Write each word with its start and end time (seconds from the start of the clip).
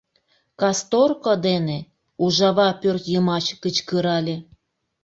—Касторко 0.59 1.33
дене,— 1.47 1.77
Ужава 2.23 2.69
пӧртйымач 2.81 3.45
кычкырале... 3.61 4.35